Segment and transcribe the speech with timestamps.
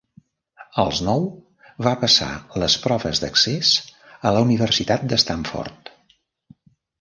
[0.83, 1.25] Als nou,
[1.87, 2.29] va passar
[2.63, 3.75] les proves d'accés
[4.25, 5.93] de la Universitat de Stanford.